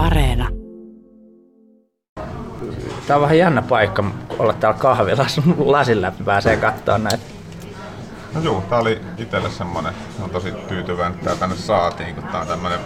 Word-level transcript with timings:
Areena. 0.00 0.48
Tää 3.06 3.16
on 3.16 3.22
vähän 3.22 3.38
jännä 3.38 3.62
paikka 3.62 4.04
olla 4.38 4.52
täällä 4.52 4.78
kahvilassa. 4.78 5.42
Lasin 5.58 6.02
läpi 6.02 6.24
pääsee 6.24 6.56
katsoa 6.56 6.98
näitä. 6.98 7.24
No 8.34 8.40
juu, 8.40 8.60
tää 8.60 8.78
oli 8.78 9.00
itselle 9.18 9.50
semmonen, 9.50 9.94
on 10.22 10.30
tosi 10.30 10.52
tyytyväinen, 10.52 11.12
että 11.12 11.24
tää 11.24 11.36
tänne 11.36 11.56
saatiin, 11.56 12.14
kun 12.14 12.24
tää 12.24 12.40
on 12.40 12.46
tämmönen 12.46 12.80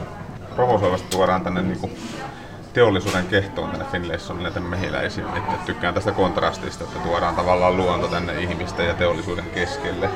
provosoivasti 0.54 1.08
tuodaan 1.11 1.42
tänne 1.42 1.62
niinku 1.62 1.90
teollisuuden 2.72 3.26
kehtoon 3.26 3.71
tänne 3.71 3.87
Finlaysonille 3.92 4.51
tänne 4.51 4.69
mehiläisiin. 4.69 5.26
Että 5.37 5.53
tykkään 5.67 5.94
tästä 5.94 6.12
kontrastista, 6.12 6.85
että 6.85 6.99
tuodaan 6.99 7.37
tavallaan 7.37 7.76
luonto 7.76 8.08
tänne 8.08 8.40
ihmisten 8.40 8.87
ja 8.87 8.94
teollisuuden 8.94 9.51
keskelle. 9.54 10.10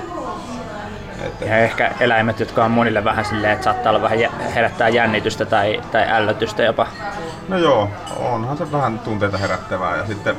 Että... 1.27 1.45
Ja 1.45 1.57
ehkä 1.59 1.91
eläimet, 2.01 2.41
jotka 2.41 2.65
on 2.65 2.71
monille 2.71 3.05
vähän 3.05 3.25
silleen, 3.25 3.53
että 3.53 3.65
saattaa 3.65 3.91
olla 3.91 4.03
vähän 4.03 4.19
herättää 4.55 4.89
jännitystä 4.89 5.47
tai, 5.47 5.81
tai 5.93 6.05
ällötystä 6.09 6.63
jopa. 6.63 6.87
No 7.49 7.59
joo, 7.59 7.89
onhan 8.17 8.57
se 8.57 8.73
vähän 8.73 8.99
tunteita 8.99 9.39
herättävää 9.39 9.97
ja 9.97 10.07
sitten 10.07 10.37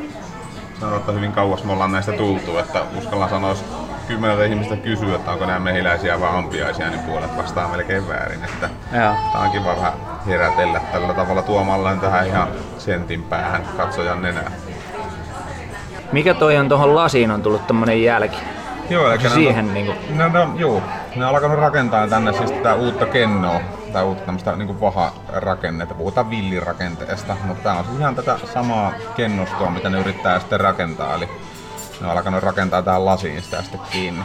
sanotaan, 0.80 1.00
että 1.00 1.12
hyvin 1.12 1.32
kauas 1.32 1.64
me 1.64 1.72
ollaan 1.72 1.92
näistä 1.92 2.12
tultu, 2.12 2.58
että 2.58 2.82
uskallan 2.98 3.30
sanoa, 3.30 3.50
jos 3.50 3.66
kymmeneltä 4.08 4.44
ihmistä 4.44 4.76
kysyy, 4.76 5.16
että 5.16 5.32
onko 5.32 5.46
nämä 5.46 5.60
mehiläisiä 5.60 6.20
vai 6.20 6.30
ampiaisia, 6.38 6.90
niin 6.90 7.00
puolet 7.00 7.38
vastaa 7.38 7.68
melkein 7.68 8.08
väärin. 8.08 8.44
Että 8.44 8.70
Joo. 8.94 9.16
Tämä 9.32 9.44
on 9.44 9.52
kiva 9.52 9.76
vähän 9.76 9.94
herätellä 10.28 10.82
tällä 10.92 11.14
tavalla 11.14 11.42
tuomalla 11.42 11.96
tähän 11.96 12.28
ihan 12.28 12.48
sentin 12.78 13.24
päähän 13.24 13.62
katsojan 13.78 14.22
nenää. 14.22 14.52
Mikä 16.12 16.34
toi 16.34 16.58
on 16.58 16.70
tuohon 16.70 16.96
lasiin 16.96 17.32
on 17.32 17.42
tullut 17.42 17.68
tämmönen 17.68 18.04
jälki? 18.04 18.38
Joo, 18.90 19.12
eli 19.12 19.30
siihen 19.30 19.68
ne, 19.68 19.74
niinku... 19.74 19.94
ne, 20.10 20.30
ne, 20.30 20.40
joo, 20.56 20.84
ne 21.16 21.26
on 21.26 21.36
alkanut 21.36 21.60
rakentaa 21.60 22.08
tänne 22.08 22.34
siis 22.34 22.52
tätä 22.52 22.76
uutta 22.76 23.06
kennoa, 23.06 23.62
tai 23.94 24.04
uutta 24.04 24.26
tämmöistä 24.26 24.56
niin 24.56 24.82
vaha-rakennetta. 24.82 25.96
Puhutaan 25.96 26.30
villirakenteesta, 26.30 27.38
mutta 27.44 27.64
tämä 27.64 27.80
on 27.80 27.86
siis 27.86 28.00
ihan 28.00 28.16
tätä 28.16 28.38
samaa 28.54 28.94
kennostoa, 29.16 29.72
mitä 29.72 29.90
ne 29.90 30.00
yrittää 30.00 30.40
sitten 30.40 30.60
rakentaa. 30.60 31.16
Eli 31.16 31.30
ne 32.02 32.08
on 32.08 32.12
alkanut 32.12 32.44
rakentaa 32.44 32.82
tähän 32.82 33.06
lasiin 33.06 33.42
sitä 33.42 33.62
sitten 33.62 33.82
kiinni. 33.92 34.24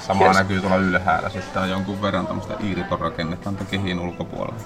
Sama 0.00 0.26
yes. 0.26 0.36
näkyy 0.36 0.60
tuolla 0.60 0.76
ylhäällä. 0.76 1.28
Sitten 1.28 1.62
on 1.62 1.70
jonkun 1.70 2.02
verran 2.02 2.26
tämmöistä 2.26 2.54
iiritorakennetta 2.60 3.50
kehin 3.70 4.00
ulkopuolella. 4.00 4.60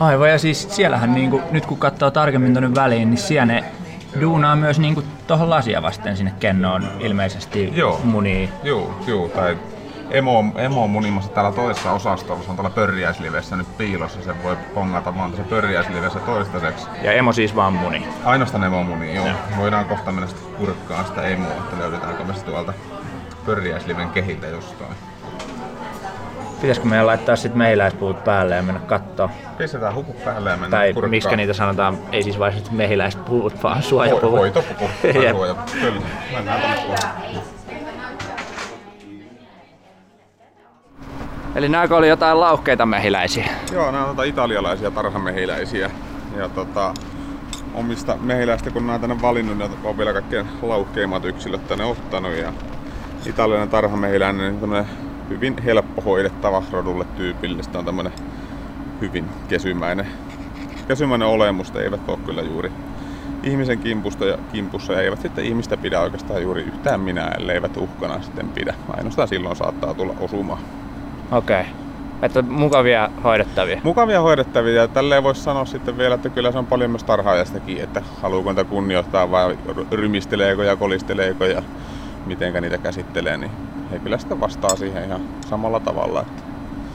Aivan, 0.00 0.30
ja 0.30 0.38
siis 0.38 0.76
siellähän 0.76 1.14
niinku, 1.14 1.42
nyt 1.50 1.66
kun 1.66 1.78
katsoo 1.78 2.10
tarkemmin 2.10 2.52
tuonne 2.52 2.74
väliin, 2.74 3.10
niin 3.10 3.18
siellä 3.18 3.46
ne 3.46 3.64
duunaa 4.20 4.56
myös 4.56 4.78
niinku 4.78 5.02
tuohon 5.26 5.50
lasia 5.50 5.82
vasten 5.82 6.16
sinne 6.16 6.32
kennoon 6.40 6.88
ilmeisesti 7.00 7.72
joo, 7.74 8.00
munii. 8.04 8.50
Joo, 8.62 8.94
joo, 9.06 9.28
tai 9.28 9.56
emo, 10.10 10.44
emo 10.56 10.84
on 10.84 10.90
munimassa 10.90 11.30
täällä 11.30 11.52
toisessa 11.52 11.92
osastolla, 11.92 12.42
se 12.42 12.50
on 12.50 12.56
tuolla 12.56 12.70
pörjäislivessä 12.70 13.56
nyt 13.56 13.76
piilossa, 13.78 14.22
se 14.22 14.42
voi 14.42 14.56
pongata 14.74 15.16
vaan 15.16 15.30
tässä 15.30 15.44
pörjäislivessä 15.44 16.18
toistaiseksi. 16.18 16.86
Ja 17.02 17.12
emo 17.12 17.32
siis 17.32 17.56
vaan 17.56 17.72
muni? 17.72 18.08
Ainoastaan 18.24 18.64
emo 18.64 18.82
muni, 18.82 19.14
joo. 19.14 19.26
joo. 19.26 19.36
Voidaan 19.56 19.84
kohta 19.84 20.12
mennä 20.12 20.26
sitten 20.26 20.54
kurkkaan 20.54 21.04
sitä 21.04 21.22
emoa, 21.22 21.52
että 21.52 21.78
löydetäänkö 21.78 22.24
me 22.24 22.34
tuolta 22.46 22.72
pörjäisliven 23.46 24.10
kehiltä 24.10 24.46
jostain. 24.46 24.94
Pitäisikö 26.60 26.88
meidän 26.88 27.06
laittaa 27.06 27.36
sitten 27.36 27.58
mehiläispuut 27.58 28.24
päälle 28.24 28.56
ja 28.56 28.62
mennä 28.62 28.80
kattoo? 28.80 29.30
Pistetään 29.58 29.94
huput 29.94 30.24
päälle 30.24 30.50
ja 30.50 30.56
mennä 30.56 30.76
Tai 30.76 30.92
kurkkaan. 30.92 31.10
miksi 31.10 31.36
niitä 31.36 31.52
sanotaan, 31.52 31.98
ei 32.12 32.22
siis 32.22 32.38
vain 32.38 32.54
mehiläispuut, 32.70 33.62
vaan 33.62 33.82
suojapuvut. 33.82 34.38
Hoitopuku, 34.38 34.90
suoja. 35.32 35.54
Kyllä, 35.80 36.00
mennään 36.32 36.60
tuonne 36.60 37.40
Eli 41.54 41.68
nämä 41.68 41.86
oli 41.90 42.08
jotain 42.08 42.40
lauhkeita 42.40 42.86
mehiläisiä? 42.86 43.48
Joo, 43.72 43.90
nämä 43.90 44.06
on 44.06 44.26
italialaisia 44.26 44.90
tarhamehiläisiä. 44.90 45.90
Ja 46.36 46.48
tota, 46.48 46.94
omista 47.74 48.16
mehiläistä, 48.20 48.70
kun 48.70 48.86
nämä 48.86 48.98
tänne 48.98 49.22
valinnut, 49.22 49.58
niin 49.58 49.70
on 49.84 49.98
vielä 49.98 50.12
kaikkein 50.12 50.46
lauhkeimmat 50.62 51.24
yksilöt 51.24 51.68
tänne 51.68 51.84
ottanut. 51.84 52.32
Ja 52.36 52.52
italialainen 53.26 53.70
tarhamehiläinen 53.70 54.60
niin 54.60 54.86
hyvin 55.30 55.62
helppo 55.64 56.02
hoidettava 56.02 56.62
rodulle 56.72 57.04
tyypillistä. 57.16 57.78
On 57.78 57.84
tämmöinen 57.84 58.12
hyvin 59.00 59.24
kesymäinen, 59.48 60.06
kesymäinen 60.88 61.28
olemus, 61.28 61.76
eivät 61.76 62.08
ole 62.08 62.18
kyllä 62.26 62.42
juuri 62.42 62.72
ihmisen 63.42 63.78
kimpusta 63.78 64.24
ja 64.24 64.38
kimpussa 64.52 64.92
ja 64.92 65.02
eivät 65.02 65.20
sitten 65.20 65.44
ihmistä 65.44 65.76
pidä 65.76 66.00
oikeastaan 66.00 66.42
juuri 66.42 66.62
yhtään 66.62 67.00
minä, 67.00 67.32
eivät 67.52 67.76
uhkana 67.76 68.22
sitten 68.22 68.48
pidä. 68.48 68.74
Ainoastaan 68.96 69.28
silloin 69.28 69.56
saattaa 69.56 69.94
tulla 69.94 70.14
osuma. 70.20 70.58
Okei. 71.32 71.60
Okay. 71.60 71.72
Että 72.22 72.42
mukavia 72.42 73.10
hoidettavia. 73.24 73.80
Mukavia 73.82 74.20
hoidettavia. 74.20 74.72
Ja 74.72 74.88
tälleen 74.88 75.22
voisi 75.22 75.42
sanoa 75.42 75.64
sitten 75.64 75.98
vielä, 75.98 76.14
että 76.14 76.28
kyllä 76.28 76.52
se 76.52 76.58
on 76.58 76.66
paljon 76.66 76.90
myös 76.90 77.04
tarhaajastakin, 77.04 77.80
että 77.80 78.02
haluuko 78.22 78.50
niitä 78.50 78.64
kunnioittaa 78.64 79.30
vai 79.30 79.58
rymisteleekö 79.90 80.64
ja 80.64 80.76
kolisteleeko 80.76 81.44
ja 81.44 81.62
mitenkä 82.26 82.60
niitä 82.60 82.78
käsittelee, 82.78 83.36
niin 83.36 83.50
he 83.90 83.98
kyllä 83.98 84.18
sitten 84.18 84.40
vastaa 84.40 84.76
siihen 84.76 85.04
ihan 85.04 85.20
samalla 85.46 85.80
tavalla. 85.80 86.20
Että 86.20 86.42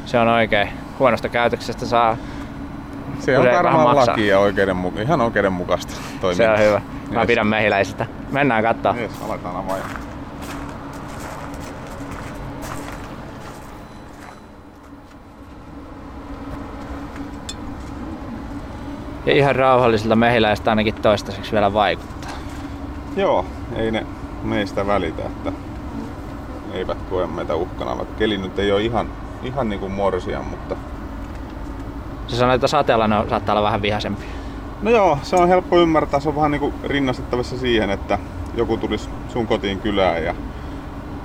se 0.05 0.19
on 0.19 0.27
oikein. 0.27 0.69
Huonosta 0.99 1.29
käytöksestä 1.29 1.85
saa 1.85 2.17
se 3.19 3.37
on 3.37 3.45
varmaan 3.45 3.95
laki 3.95 4.27
ja 4.27 4.39
oikeudenmu- 4.39 5.01
ihan 5.01 5.21
oikeudenmukaista 5.21 5.93
toimintaa. 6.21 6.57
Se 6.57 6.63
on 6.63 6.67
hyvä. 6.69 6.81
Mä 7.11 7.19
yes. 7.19 7.27
pidän 7.27 7.47
mehiläisistä. 7.47 8.05
Mennään 8.31 8.63
katsoa. 8.63 8.95
Yes, 8.95 9.11
aletaan 9.21 9.55
avaa. 9.55 9.77
Ja 19.25 19.33
ihan 19.33 19.55
rauhallisilta 19.55 20.15
mehiläistä 20.15 20.69
ainakin 20.69 20.95
toistaiseksi 20.95 21.51
vielä 21.51 21.73
vaikuttaa. 21.73 22.31
Joo, 23.15 23.45
ei 23.75 23.91
ne 23.91 24.05
meistä 24.43 24.87
välitä, 24.87 25.21
että 25.21 25.51
eivät 26.73 26.97
koe 27.09 27.27
meitä 27.27 27.55
uhkana, 27.55 27.97
vaikka 27.97 28.15
keli 28.17 28.37
nyt 28.37 28.59
ei 28.59 28.71
ole 28.71 28.81
ihan, 28.81 29.07
ihan 29.43 29.69
niin 29.69 29.79
kuin 29.79 29.91
morsia, 29.91 30.41
mutta... 30.41 30.75
Se 32.27 32.35
sanoi, 32.35 32.55
että 32.55 32.67
sateella 32.67 33.07
ne 33.07 33.15
saattaa 33.29 33.53
olla 33.53 33.65
vähän 33.65 33.81
vihaisempi. 33.81 34.25
No 34.81 34.91
joo, 34.91 35.17
se 35.23 35.35
on 35.35 35.47
helppo 35.47 35.79
ymmärtää. 35.79 36.19
Se 36.19 36.29
on 36.29 36.35
vähän 36.35 36.51
niin 36.51 36.59
kuin 36.59 36.73
rinnastettavissa 36.83 37.57
siihen, 37.57 37.89
että 37.89 38.19
joku 38.55 38.77
tulisi 38.77 39.09
sun 39.29 39.47
kotiin 39.47 39.79
kylään 39.79 40.23
ja 40.23 40.35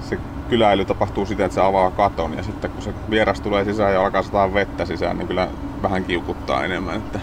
se 0.00 0.19
kyläily 0.49 0.84
tapahtuu 0.84 1.26
siten, 1.26 1.47
että 1.47 1.55
se 1.55 1.60
avaa 1.60 1.91
katon 1.91 2.34
ja 2.37 2.43
sitten 2.43 2.71
kun 2.71 2.82
se 2.82 2.94
vieras 3.10 3.41
tulee 3.41 3.65
sisään 3.65 3.93
ja 3.93 4.05
alkaa 4.05 4.22
sataa 4.22 4.55
vettä 4.55 4.84
sisään, 4.84 5.19
niin 5.19 5.28
kyllä 5.28 5.49
vähän 5.82 6.05
kiukuttaa 6.05 6.65
enemmän. 6.65 6.97
Että... 6.97 7.21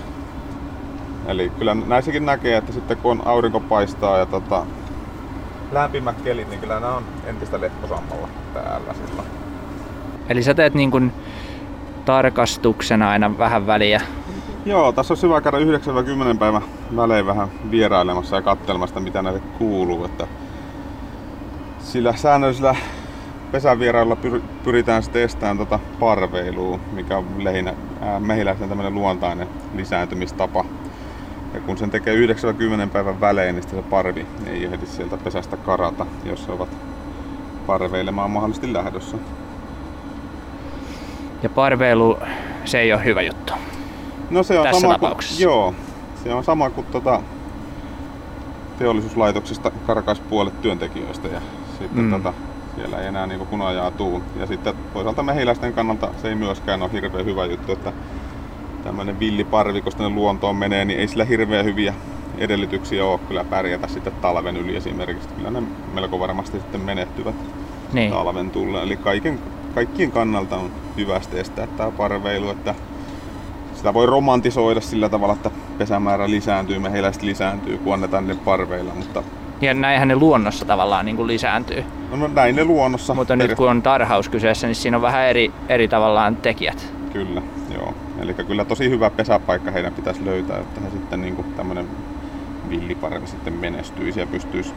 Eli 1.26 1.52
kyllä 1.60 1.76
näissäkin 1.76 2.26
näkee, 2.26 2.58
että 2.58 2.74
sitten 2.74 2.98
kun 2.98 3.22
aurinko 3.26 3.60
paistaa 3.60 4.18
ja 4.18 4.26
tota, 4.26 4.66
lämpimät 5.74 6.22
kelit, 6.22 6.50
niin 6.50 6.60
kyllä 6.60 6.80
nämä 6.80 6.96
on 6.96 7.04
entistä 7.26 7.62
lepposammalla 7.62 8.28
täällä 8.54 8.94
sillä. 8.94 9.24
Eli 10.30 10.44
sä 10.44 10.54
teet 10.54 10.74
niin 10.74 10.92
kuin 10.92 11.12
tarkastuksena 12.06 13.10
aina 13.10 13.38
vähän 13.38 13.68
väliä? 13.68 14.02
Joo, 14.66 14.92
tässä 14.92 15.14
on 15.14 15.22
hyvä 15.22 15.42
käydä 15.42 15.58
9-10 15.58 16.38
päivän 16.40 16.62
välein 16.96 17.26
vähän 17.26 17.48
vierailemassa 17.72 18.36
ja 18.36 18.42
katselmasta, 18.42 19.00
mitä 19.00 19.22
näitä 19.22 19.40
kuuluu. 19.58 20.06
Että 20.06 20.28
sillä 21.80 22.16
säännöllisellä 22.16 22.76
pesävierailulla 23.52 24.18
pyritään 24.64 25.04
sitten 25.04 25.22
estämään 25.22 25.58
tuota 25.58 25.80
parveilua, 26.00 26.80
mikä 26.92 27.18
on 27.18 27.26
lähinnä 27.38 27.74
mehiläisten 28.20 28.70
tämmöinen 28.70 28.96
luontainen 28.96 29.48
lisääntymistapa. 29.76 30.66
Ja 31.54 31.60
kun 31.60 31.78
sen 31.78 31.92
tekee 31.92 32.14
90 32.14 32.94
päivän 32.94 33.22
välein, 33.22 33.56
niin 33.56 33.70
se 33.70 33.82
parvi 33.82 34.26
ei 34.48 34.66
ehdi 34.66 34.86
sieltä 34.86 35.18
pesästä 35.18 35.58
karata, 35.58 36.06
jos 36.26 36.48
he 36.48 36.54
ovat 36.54 36.70
parveilemaan 37.68 38.32
mahdollisesti 38.32 38.74
lähdössä. 38.74 39.18
Ja 41.44 41.50
parveilu, 41.50 42.20
se 42.66 42.80
ei 42.80 42.94
ole 42.94 43.06
hyvä 43.06 43.22
juttu. 43.22 43.54
No 44.30 44.44
se 44.44 44.60
on 44.60 44.64
Tässä 44.64 44.82
sama 44.82 44.94
tapauksessa. 44.94 45.36
Kuin, 45.36 45.44
joo, 45.44 45.74
se 46.24 46.34
on 46.34 46.44
sama 46.44 46.70
kuin 46.70 46.88
tuota, 46.88 47.22
teollisuuslaitoksista 48.80 49.72
karkais 49.88 50.20
puolet 50.20 50.62
työntekijöistä 50.62 51.28
ja 51.28 51.42
sitten 51.80 52.04
mm. 52.04 52.12
tota, 52.12 52.34
siellä 52.76 53.02
ei 53.02 53.08
enää 53.08 53.28
niin 53.28 53.40
kunajaa 53.40 53.92
tuu. 53.92 54.24
Ja 54.40 54.48
sitten 54.48 54.74
toisaalta 54.94 55.24
mehiläisten 55.24 55.74
kannalta 55.74 56.10
se 56.22 56.28
ei 56.28 56.36
myöskään 56.36 56.82
ole 56.82 56.92
hirveän 56.92 57.26
hyvä 57.26 57.46
juttu, 57.46 57.72
että 57.72 57.94
tämmöinen 58.84 59.20
villiparvi, 59.20 59.82
kun 59.82 59.92
tänne 59.92 60.16
luontoon 60.16 60.56
menee, 60.56 60.86
niin 60.86 61.00
ei 61.00 61.08
sillä 61.08 61.26
hirveän 61.26 61.66
hyviä 61.66 61.94
edellytyksiä 62.38 63.06
ole 63.06 63.20
kyllä 63.28 63.44
pärjätä 63.44 63.88
sitten 63.88 64.14
talven 64.22 64.58
yli 64.58 64.76
esimerkiksi. 64.76 65.30
Kyllä 65.30 65.52
ne 65.52 65.64
melko 65.94 66.20
varmasti 66.20 66.60
sitten 66.60 66.82
menettyvät 66.82 67.36
niin. 67.94 68.12
talven 68.12 68.52
tulle. 68.52 68.84
Eli 68.84 68.98
kaiken, 68.98 69.40
kaikkien 69.76 70.12
kannalta 70.12 70.56
on 70.56 70.72
hyvästi 70.98 71.40
estää 71.40 71.68
tämä 71.68 71.92
parveilu, 71.92 72.50
että 72.50 72.76
sitä 73.76 73.94
voi 73.94 74.06
romantisoida 74.06 74.82
sillä 74.82 75.10
tavalla, 75.10 75.34
että 75.34 75.52
pesämäärä 75.78 76.30
lisääntyy, 76.30 76.80
mehiläiset 76.80 77.24
lisääntyy, 77.24 77.78
kun 77.78 77.94
annetaan 77.94 78.28
ne 78.28 78.36
parveilla, 78.36 78.94
mutta 78.96 79.24
ja 79.62 79.74
näinhän 79.74 80.08
ne 80.08 80.16
luonnossa 80.16 80.66
tavallaan 80.66 81.06
niin 81.06 81.16
kuin 81.16 81.28
lisääntyy. 81.28 81.84
No, 82.12 82.18
no 82.18 82.28
näin 82.28 82.56
ne 82.56 82.66
luonnossa. 82.66 83.14
Mutta 83.14 83.36
nyt 83.36 83.56
kun 83.56 83.70
on 83.70 83.82
tarhaus 83.82 84.30
kyseessä, 84.30 84.68
niin 84.68 84.76
siinä 84.76 84.98
on 84.98 85.02
vähän 85.02 85.28
eri, 85.28 85.52
eri 85.70 85.88
tavallaan 85.88 86.36
tekijät. 86.36 86.94
Kyllä. 87.14 87.42
Eli 88.24 88.34
kyllä 88.34 88.66
tosi 88.66 88.90
hyvä 88.90 89.10
pesäpaikka 89.10 89.72
heidän 89.72 89.94
pitäisi 89.94 90.26
löytää, 90.26 90.60
että 90.60 90.82
he 90.82 90.90
sitten 90.90 91.22
niin 91.22 91.46
tämmöinen 91.58 91.88
villiparvi 92.70 93.28
sitten 93.28 93.54
menestyisi 93.54 94.20
ja 94.20 94.28
pystyisi 94.28 94.74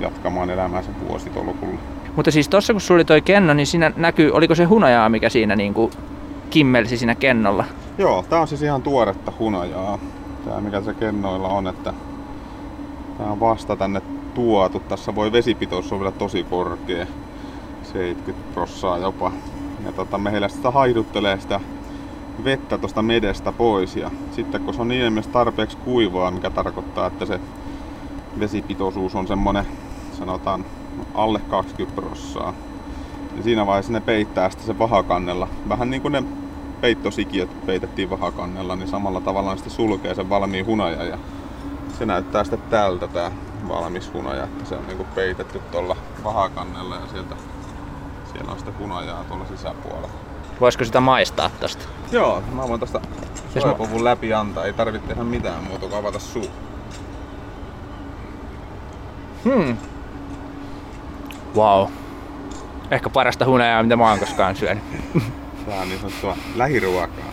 jatkamaan 0.00 0.50
elämäänsä 0.50 0.90
vuositolkulla. 1.08 1.78
Mutta 2.16 2.30
siis 2.30 2.48
tuossa 2.48 2.72
kun 2.72 2.80
sulla 2.80 2.98
oli 2.98 3.04
toi 3.04 3.20
kenno, 3.20 3.54
niin 3.54 3.66
siinä 3.66 3.92
näkyy, 3.96 4.30
oliko 4.30 4.54
se 4.54 4.64
hunajaa, 4.64 5.08
mikä 5.08 5.28
siinä 5.28 5.56
niin 5.56 5.74
kuin 5.74 5.90
kimmelsi 6.50 6.96
siinä 6.96 7.14
kennolla? 7.14 7.64
Joo, 7.98 8.24
tää 8.28 8.40
on 8.40 8.48
siis 8.48 8.62
ihan 8.62 8.82
tuoretta 8.82 9.32
hunajaa. 9.38 9.98
Tää 10.44 10.60
mikä 10.60 10.80
se 10.80 10.94
kennoilla 10.94 11.48
on, 11.48 11.66
että 11.66 11.94
tää 13.18 13.26
on 13.26 13.40
vasta 13.40 13.76
tänne 13.76 14.02
tuotu. 14.34 14.80
Tässä 14.80 15.14
voi 15.14 15.32
vesipitous 15.32 15.92
olla 15.92 16.00
vielä 16.00 16.12
tosi 16.12 16.44
korkea. 16.44 17.06
70 17.82 18.54
prossaa 18.54 18.98
jopa. 18.98 19.32
Ja 19.84 19.92
tota, 19.92 20.18
meillä 20.18 20.48
sitä 20.48 20.70
haiduttelee 20.70 21.40
sitä 21.40 21.60
vettä 22.44 22.78
tuosta 22.78 23.02
medestä 23.02 23.52
pois. 23.52 23.96
Ja 23.96 24.10
sitten 24.30 24.60
kun 24.60 24.74
se 24.74 24.80
on 24.80 24.88
niin 24.88 25.24
tarpeeksi 25.32 25.76
kuivaa, 25.76 26.30
mikä 26.30 26.50
tarkoittaa, 26.50 27.06
että 27.06 27.26
se 27.26 27.40
vesipitoisuus 28.40 29.14
on 29.14 29.26
semmonen, 29.26 29.66
sanotaan 30.18 30.64
alle 31.14 31.40
20 31.40 32.00
prossaa, 32.00 32.54
niin 33.32 33.42
siinä 33.44 33.66
vaiheessa 33.66 33.92
ne 33.92 34.00
peittää 34.00 34.50
sitten 34.50 34.66
se 34.66 34.78
vahakannella. 34.78 35.48
Vähän 35.68 35.90
niin 35.90 36.02
kuin 36.02 36.12
ne 36.12 36.22
peittosikiöt 36.80 37.66
peitettiin 37.66 38.10
vahakannella, 38.10 38.76
niin 38.76 38.88
samalla 38.88 39.20
tavalla 39.20 39.56
sitten 39.56 39.72
sulkee 39.72 40.14
sen 40.14 40.28
valmiin 40.30 40.66
hunaja 40.66 41.04
ja 41.04 41.18
se 41.98 42.06
näyttää 42.06 42.44
sitten 42.44 42.70
tältä 42.70 43.08
tää 43.08 43.30
valmis 43.68 44.12
hunaja, 44.12 44.44
että 44.44 44.64
se 44.64 44.74
on 44.74 44.86
niinku 44.86 45.06
peitetty 45.14 45.60
tuolla 45.72 45.96
vahakannella 46.24 46.94
ja 46.94 47.06
sieltä 47.06 47.36
siellä 48.32 48.52
on 48.52 48.58
sitä 48.58 48.72
hunajaa 48.78 49.24
tuolla 49.24 49.46
sisäpuolella. 49.46 50.27
Voisiko 50.60 50.84
sitä 50.84 51.00
maistaa 51.00 51.50
tosta? 51.60 51.84
Joo, 52.12 52.42
mä 52.52 52.68
voin 52.68 52.80
tosta 52.80 53.00
soipuvun 53.58 54.04
läpi 54.04 54.34
antaa, 54.34 54.64
ei 54.64 54.72
tarvitse 54.72 55.08
tehdä 55.08 55.24
mitään 55.24 55.64
muuta 55.64 55.86
kuin 55.86 55.98
avata 55.98 56.18
suu. 56.18 56.46
Hmm. 59.44 59.76
Wow. 61.56 61.88
Ehkä 62.90 63.10
parasta 63.10 63.44
hunajaa, 63.44 63.82
mitä 63.82 63.96
mä 63.96 64.10
oon 64.10 64.18
koskaan 64.18 64.56
syönyt. 64.56 64.84
Tää 65.66 65.80
on 65.80 65.88
niin 65.88 66.00
sanottua 66.00 66.36
lähiruokaa. 66.54 67.24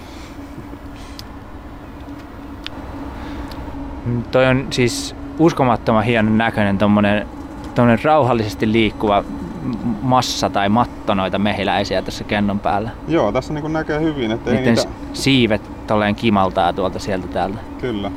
Toi 4.31 4.45
on 4.45 4.67
siis 4.69 5.15
uskomattoman 5.39 6.03
hienon 6.03 6.37
näköinen 6.37 6.77
tommonen, 6.77 7.27
tommonen 7.75 8.03
rauhallisesti 8.03 8.71
liikkuva 8.71 9.23
massa 10.01 10.49
tai 10.49 10.69
matto 10.69 11.13
noita 11.13 11.39
mehiläisiä 11.39 12.01
tässä 12.01 12.23
kennon 12.23 12.59
päällä. 12.59 12.89
Joo, 13.07 13.31
tässä 13.31 13.53
niin 13.53 13.73
näkee 13.73 13.99
hyvin, 13.99 14.31
että 14.31 14.51
ei 14.51 14.61
niitä... 14.61 14.81
siivet 15.13 15.87
tolleen 15.87 16.15
kimaltaa 16.15 16.73
tuolta 16.73 16.99
sieltä 16.99 17.27
täältä. 17.27 17.57
Kyllä. 17.81 18.11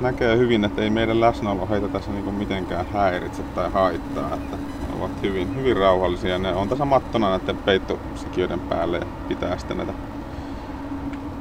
Näkee 0.00 0.36
hyvin, 0.36 0.64
että 0.64 0.82
ei 0.82 0.90
meidän 0.90 1.20
läsnäolo 1.20 1.68
heitä 1.70 1.88
tässä 1.88 2.10
niin 2.10 2.34
mitenkään 2.34 2.86
häiritse 2.92 3.42
tai 3.42 3.70
haittaa. 3.70 4.34
Että 4.34 4.56
ovat 4.98 5.22
hyvin, 5.22 5.56
hyvin 5.56 5.76
rauhallisia. 5.76 6.38
Ne 6.38 6.54
on 6.54 6.68
tässä 6.68 6.84
mattona 6.84 7.30
näiden 7.30 7.56
peittosikiöiden 7.56 8.60
päälle 8.60 8.98
ja 8.98 9.06
pitää 9.28 9.58
sitten 9.58 9.76
näitä, 9.76 9.92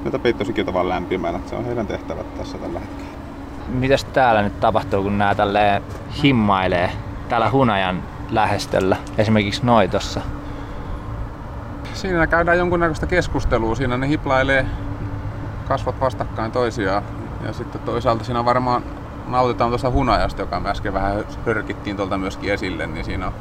näitä 0.04 0.19
peittosikiöitä 0.19 0.74
vaan 0.74 0.90
lämpimänä. 0.90 1.40
Se 1.46 1.56
on 1.56 1.66
heidän 1.66 1.88
tehtävät 1.88 2.38
tässä 2.38 2.58
tällä 2.58 2.80
hetkellä. 2.80 3.12
Mitäs 3.68 4.04
täällä 4.04 4.42
nyt 4.42 4.60
tapahtuu, 4.60 5.04
kun 5.04 5.18
nämä 5.18 5.36
tälleen 5.36 5.81
himmailee 6.24 6.92
täällä 7.33 7.50
hunajan 7.50 8.03
lähestöllä, 8.30 8.97
esimerkiksi 9.18 9.65
noitossa? 9.65 10.21
Siinä 11.94 12.27
käydään 12.27 12.57
jonkunnäköistä 12.57 13.06
keskustelua. 13.06 13.75
Siinä 13.75 13.97
ne 13.97 14.07
hiplailee 14.07 14.65
kasvot 15.68 16.00
vastakkain 16.00 16.51
toisiaan. 16.51 17.03
Ja 17.45 17.53
sitten 17.53 17.81
toisaalta 17.81 18.24
siinä 18.24 18.45
varmaan 18.45 18.83
nautitaan 19.27 19.71
tuossa 19.71 19.91
hunajasta, 19.91 20.41
joka 20.41 20.59
me 20.59 20.69
äsken 20.69 20.94
vähän 20.94 21.24
hörkittiin 21.45 21.97
tuolta 21.97 22.18
myöskin 22.18 22.53
esille, 22.53 22.88
niin 22.88 23.06
siinä 23.06 23.27
on 23.27 23.33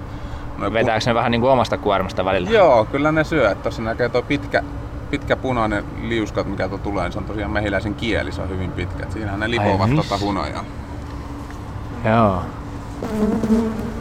Noin 0.59 0.73
Vetääkö 0.73 1.05
ne 1.07 1.15
vähän 1.15 1.31
niin 1.31 1.41
kuin 1.41 1.51
omasta 1.51 1.79
kuormasta 1.79 2.25
välillä? 2.25 2.51
Joo, 2.51 2.85
kyllä 2.85 3.13
ne 3.13 3.25
syö. 3.25 3.55
Tuossa 3.55 3.83
näkee 3.83 4.09
tuo 4.09 4.23
pitkä, 4.23 4.63
pitkä 5.11 5.37
punainen 5.37 5.85
liuskat, 6.03 6.47
mikä 6.47 6.69
tuo 6.69 6.79
tulee, 6.79 7.05
niin 7.05 7.13
se 7.13 7.19
on 7.19 7.25
tosiaan 7.25 7.51
mehiläisen 7.51 7.95
kieli, 7.95 8.33
se 8.33 8.43
on 8.43 8.49
hyvin 8.49 8.73
pitkä. 8.73 9.07
Siinähän 9.11 9.41
ne 9.41 9.51
lipovat 9.51 9.91
tuota 9.91 10.19
hunajaa. 10.19 10.65
Joo. 12.05 12.43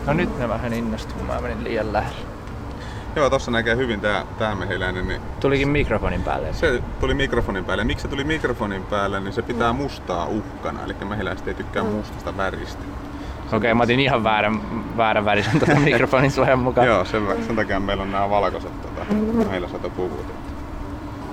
No 0.07 0.13
nyt 0.13 0.39
ne 0.39 0.49
vähän 0.49 0.73
innostuu, 0.73 1.23
mä 1.23 1.41
menin 1.41 1.63
liian 1.63 1.93
lähellä. 1.93 2.31
Joo, 3.15 3.29
tossa 3.29 3.51
näkee 3.51 3.75
hyvin 3.75 3.99
tää, 3.99 4.25
tää 4.37 4.55
mehiläinen. 4.55 5.07
Niin 5.07 5.21
Tulikin 5.39 5.69
mikrofonin 5.69 6.23
päälle. 6.23 6.53
Se 6.53 6.81
tuli 6.99 7.13
mikrofonin 7.13 7.65
päälle. 7.65 7.83
Miksi 7.83 8.01
se 8.01 8.07
tuli 8.07 8.23
mikrofonin 8.23 8.83
päälle, 8.83 9.19
niin 9.19 9.33
se 9.33 9.41
pitää 9.41 9.73
mustaa 9.73 10.25
uhkana. 10.25 10.83
Eli 10.85 10.95
mehiläiset 11.09 11.47
ei 11.47 11.53
tykkää 11.53 11.83
mustasta 11.83 12.37
väristä. 12.37 12.83
Okei, 13.47 13.57
okay, 13.57 13.73
mä 13.73 13.83
otin 13.83 13.99
ihan 13.99 14.23
väärän, 14.23 14.61
väärän 14.97 15.25
värisen 15.25 15.59
tuota 15.59 15.79
mikrofonin 15.89 16.31
suojan 16.31 16.59
mukaan. 16.59 16.87
Joo, 16.87 17.05
sen, 17.05 17.23
sen 17.47 17.55
takia 17.55 17.79
meillä 17.79 18.03
on 18.03 18.11
nämä 18.11 18.29
valkoiset 18.29 18.81
tota, 18.81 19.13
mehiläisatopuvut. 19.49 20.25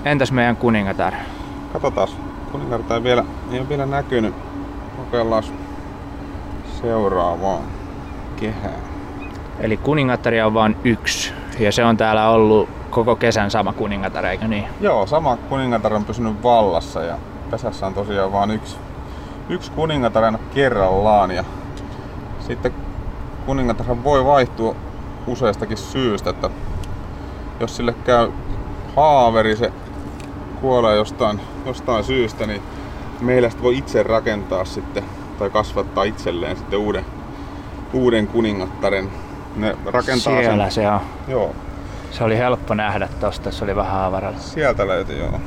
Entäs 0.05 0.31
meidän 0.31 0.55
kuningatar? 0.55 1.13
Katsotaan. 1.73 2.07
Kuningatar 2.51 2.97
ei 2.97 3.03
vielä, 3.03 3.25
ei 3.51 3.59
ole 3.59 3.69
vielä 3.69 3.85
näkynyt. 3.85 4.35
Kokeillaan 4.97 5.43
seuraavaan 6.81 7.63
kehään. 8.35 8.81
Eli 9.59 9.77
kuningattaria 9.77 10.45
on 10.45 10.53
vain 10.53 10.75
yksi 10.83 11.33
ja 11.59 11.71
se 11.71 11.85
on 11.85 11.97
täällä 11.97 12.29
ollut 12.29 12.69
koko 12.89 13.15
kesän 13.15 13.51
sama 13.51 13.73
kuningatar, 13.73 14.25
eikö 14.25 14.47
niin? 14.47 14.65
Joo, 14.81 15.07
sama 15.07 15.37
kuningatar 15.37 15.93
on 15.93 16.05
pysynyt 16.05 16.43
vallassa 16.43 17.03
ja 17.03 17.17
pesässä 17.51 17.87
on 17.87 17.93
tosiaan 17.93 18.31
vain 18.31 18.51
yksi, 18.51 18.77
yksi 19.49 19.71
kuningatar 19.71 20.23
aina 20.23 20.39
kerrallaan 20.53 21.31
ja 21.31 21.43
sitten 22.47 22.73
kuningatar 23.45 24.03
voi 24.03 24.25
vaihtua 24.25 24.75
useastakin 25.27 25.77
syystä, 25.77 26.29
että 26.29 26.49
jos 27.59 27.75
sille 27.75 27.93
käy 28.05 28.31
haaveri, 28.95 29.55
se 29.55 29.73
kuolee 30.61 30.95
jostain, 30.95 31.41
jostain 31.65 32.03
syystä, 32.03 32.47
niin 32.47 32.61
meillä 33.21 33.51
voi 33.61 33.77
itse 33.77 34.03
rakentaa 34.03 34.65
sitten 34.65 35.03
tai 35.39 35.49
kasvattaa 35.49 36.03
itselleen 36.03 36.57
sitten 36.57 36.79
uuden, 36.79 37.05
uuden 37.93 38.27
kuningattaren. 38.27 39.09
Ne 39.55 39.77
rakentaa 39.85 40.17
Siellä 40.17 40.69
sen. 40.69 40.83
se 40.83 40.89
on. 40.89 40.99
Joo. 41.27 41.55
Se 42.11 42.23
oli 42.23 42.37
helppo 42.37 42.73
nähdä 42.73 43.09
tosta, 43.19 43.51
se 43.51 43.63
oli 43.63 43.75
vähän 43.75 44.01
avaralla. 44.01 44.39
Sieltä 44.39 44.87
löytyi, 44.87 45.19
joo. 45.19 45.39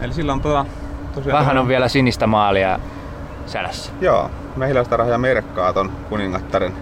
Eli 0.00 0.12
sillä 0.12 0.32
on 0.32 0.40
tuota, 0.40 0.66
tosiaan... 1.14 1.40
Vähän 1.40 1.58
on 1.58 1.68
vielä 1.68 1.88
sinistä 1.88 2.26
maalia 2.26 2.78
selässä. 3.46 3.92
Joo, 4.00 4.30
mehiläistarha 4.56 5.18
merkkaa 5.18 5.72
ton 5.72 5.92
kuningattaren 6.08 6.72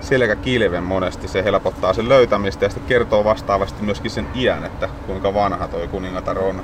selkäkilven 0.00 0.82
monesti. 0.82 1.28
Se 1.28 1.44
helpottaa 1.44 1.92
sen 1.92 2.08
löytämistä 2.08 2.64
ja 2.64 2.68
sitten 2.68 2.88
kertoo 2.88 3.24
vastaavasti 3.24 3.82
myöskin 3.82 4.10
sen 4.10 4.26
iän, 4.34 4.64
että 4.64 4.88
kuinka 5.06 5.34
vanha 5.34 5.68
toi 5.68 5.88
kuningatar 5.88 6.38
on. 6.38 6.62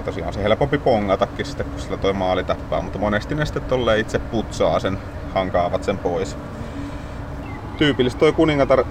Ja 0.00 0.04
tosiaan 0.04 0.32
se 0.32 0.42
helpompi 0.42 0.78
pongatakin 0.78 1.46
sitten, 1.46 1.66
kun 1.66 1.80
sillä 1.80 1.96
toi 1.96 2.12
maali 2.12 2.44
tappaa, 2.44 2.82
mutta 2.82 2.98
monesti 2.98 3.34
ne 3.34 3.46
sitten 3.46 3.62
tolle 3.62 3.98
itse 3.98 4.18
putsaa 4.18 4.80
sen, 4.80 4.98
hankaavat 5.34 5.84
sen 5.84 5.98
pois. 5.98 6.36
Tyypillisesti 7.78 8.20
toi 8.20 8.32
kuningatar 8.32 8.84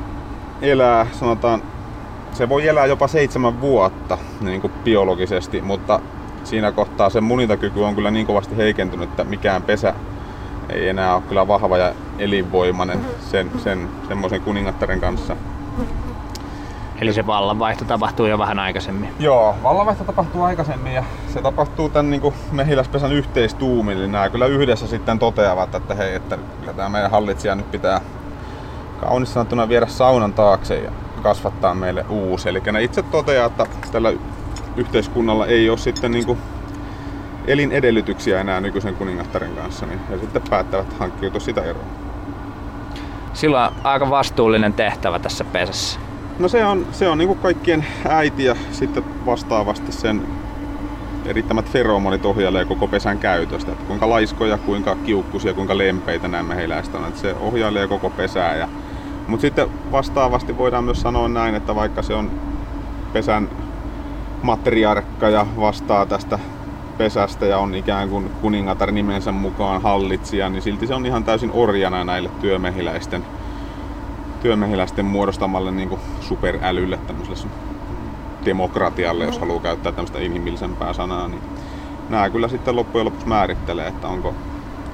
elää, 0.62 1.08
sanotaan, 1.20 1.62
se 2.34 2.50
voi 2.50 2.68
elää 2.68 2.86
jopa 2.86 3.08
seitsemän 3.08 3.62
vuotta 3.62 4.18
niin 4.42 4.62
kuin 4.62 4.74
biologisesti, 4.84 5.62
mutta 5.62 6.00
siinä 6.44 6.72
kohtaa 6.72 7.10
sen 7.10 7.24
munintakyky 7.24 7.80
on 7.80 7.96
kyllä 7.96 8.12
niin 8.12 8.26
kovasti 8.26 8.58
heikentynyt, 8.58 9.10
että 9.10 9.24
mikään 9.24 9.64
pesä 9.64 9.94
ei 10.70 10.90
enää 10.90 11.16
ole 11.16 11.24
kyllä 11.30 11.48
vahva 11.48 11.78
ja 11.78 11.94
elinvoimainen 12.20 13.00
sen, 13.32 13.52
sen 13.64 13.90
semmoisen 14.08 14.42
kuningattaren 14.42 15.00
kanssa. 15.00 15.36
Eli 17.02 17.14
se 17.14 17.28
vallanvaihto 17.28 17.86
tapahtuu 17.86 18.26
jo 18.26 18.38
vähän 18.38 18.60
aikaisemmin. 18.60 19.10
Joo, 19.20 19.56
vallanvaihto 19.64 20.04
tapahtuu 20.04 20.44
aikaisemmin 20.44 20.94
ja 20.94 21.04
se 21.34 21.42
tapahtuu 21.42 21.90
tämän 21.90 22.10
niin 22.10 22.22
kuin 22.22 22.36
mehiläispesän 22.52 23.12
yhteistuumin. 23.12 23.98
Eli 23.98 24.08
nämä 24.08 24.30
kyllä 24.30 24.46
yhdessä 24.46 24.88
sitten 24.88 25.20
toteavat, 25.20 25.76
että 25.76 25.96
hei, 25.96 26.16
että 26.16 26.38
kyllä 26.60 26.74
tämä 26.74 26.90
meidän 26.90 27.12
hallitsija 27.12 27.56
nyt 27.56 27.72
pitää 27.72 28.02
kaunis 29.02 29.34
sanottuna 29.34 29.70
viedä 29.70 29.88
saunan 29.88 30.34
taakse 30.34 30.76
ja 30.76 30.92
kasvattaa 31.24 31.74
meille 31.74 32.06
uusi. 32.10 32.50
Eli 32.50 32.62
ne 32.72 32.84
itse 32.84 33.02
toteaa, 33.02 33.46
että 33.46 33.66
tällä 33.92 34.14
yhteiskunnalla 34.76 35.46
ei 35.46 35.70
ole 35.70 35.78
sitten 35.78 36.12
niin 36.12 36.38
elinedellytyksiä 37.48 38.42
enää 38.42 38.62
nykyisen 38.62 38.96
kuningattaren 38.96 39.56
kanssa, 39.56 39.86
niin 39.86 40.00
he 40.10 40.18
sitten 40.18 40.42
päättävät 40.50 41.00
hankkiutua 41.00 41.40
sitä 41.40 41.62
eroa. 41.62 41.84
Sillä 43.34 43.68
on 43.68 43.74
aika 43.84 44.10
vastuullinen 44.10 44.74
tehtävä 44.74 45.20
tässä 45.20 45.44
pesässä. 45.44 46.00
No 46.40 46.48
se 46.48 46.66
on, 46.66 46.88
se 46.92 47.10
on 47.10 47.18
niin 47.18 47.38
kaikkien 47.38 47.86
äiti 48.10 48.44
ja 48.44 48.56
sitten 48.72 49.04
vastaavasti 49.26 49.92
sen 49.92 50.22
erittämät 51.26 51.66
feromonit 51.66 52.26
ohjailee 52.26 52.66
koko 52.66 52.88
pesän 52.88 53.20
käytöstä. 53.20 53.72
Että 53.72 53.86
kuinka 53.86 54.10
laiskoja, 54.10 54.58
kuinka 54.58 54.96
kiukkusia, 54.96 55.54
kuinka 55.54 55.78
lempeitä 55.78 56.28
nämä 56.28 56.44
mehiläiset 56.44 56.96
on. 56.96 57.08
Että 57.08 57.20
se 57.20 57.36
ohjailee 57.36 57.88
koko 57.88 58.10
pesää. 58.10 58.56
Ja, 58.56 58.68
mutta 59.28 59.42
sitten 59.42 59.68
vastaavasti 59.92 60.58
voidaan 60.58 60.84
myös 60.84 61.02
sanoa 61.02 61.28
näin, 61.28 61.56
että 61.56 61.76
vaikka 61.76 62.02
se 62.02 62.14
on 62.14 62.32
pesän 63.14 63.50
matriarkka 64.44 65.30
ja 65.30 65.46
vastaa 65.60 66.06
tästä 66.06 66.40
pesästä 66.98 67.46
ja 67.46 67.58
on 67.58 67.76
ikään 67.76 68.10
kuin 68.10 68.32
kuningatar 68.42 68.92
nimensä 68.92 69.32
mukaan 69.32 69.82
hallitsija, 69.82 70.50
niin 70.50 70.62
silti 70.62 70.88
se 70.88 70.94
on 70.94 71.06
ihan 71.06 71.24
täysin 71.24 71.52
orjana 71.54 72.04
näille 72.04 72.30
työmehiläisten, 72.42 73.26
työmehiläisten 74.40 75.06
muodostamalle 75.06 75.72
niin 75.72 75.90
kuin 75.90 76.02
superälylle, 76.20 77.00
tämmöiselle 77.08 77.52
demokratialle, 78.46 79.26
jos 79.26 79.40
haluaa 79.40 79.62
käyttää 79.62 79.92
tämmöistä 79.92 80.20
inhimillisempää 80.20 80.94
sanaa, 80.94 81.28
niin 81.28 81.44
nämä 82.10 82.30
kyllä 82.30 82.48
sitten 82.48 82.76
loppujen 82.76 83.06
lopuksi 83.06 83.28
määrittelee, 83.28 83.88
että 83.88 84.08
onko, 84.08 84.36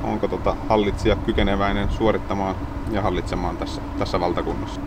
onko 0.04 0.28
tota 0.28 0.56
hallitsija 0.68 1.16
kykeneväinen 1.16 1.90
suorittamaan 1.90 2.56
ja 2.92 3.02
hallitsemaan 3.02 3.58
tässä, 3.58 3.82
tässä 3.98 4.20
valtakunnassa. 4.20 4.82